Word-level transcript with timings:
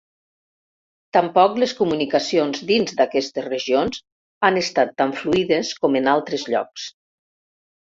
Tampoc 1.17 1.59
les 1.63 1.75
comunicacions 1.81 2.63
dins 2.71 2.97
d'aquestes 3.03 3.45
regions 3.49 4.01
han 4.49 4.59
estat 4.65 4.97
tan 5.03 5.15
fluides 5.21 5.77
com 5.85 6.01
en 6.03 6.11
altres 6.17 6.51
llocs. 6.53 6.91